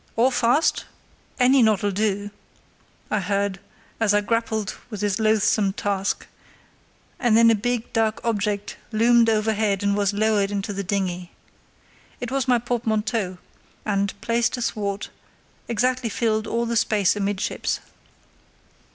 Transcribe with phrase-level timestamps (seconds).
[0.15, 0.85] "All fast?
[1.39, 2.31] Any knot'll do,"
[3.11, 3.59] I heard,
[3.99, 6.25] as I grappled with this loathsome task,
[7.19, 11.29] and then a big, dark object loomed overhead and was lowered into the dinghy.
[12.19, 13.37] It was my portmanteau,
[13.85, 15.09] and, placed athwart,
[15.67, 17.79] exactly filled all the space amidships.